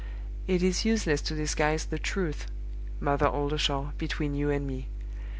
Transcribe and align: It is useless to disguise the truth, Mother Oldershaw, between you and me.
It 0.47 0.63
is 0.63 0.83
useless 0.83 1.21
to 1.21 1.35
disguise 1.35 1.85
the 1.85 1.99
truth, 1.99 2.47
Mother 2.99 3.27
Oldershaw, 3.27 3.91
between 3.99 4.33
you 4.33 4.49
and 4.49 4.65
me. 4.65 4.87